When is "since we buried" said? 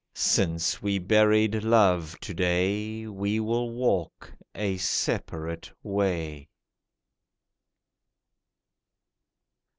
0.15-1.63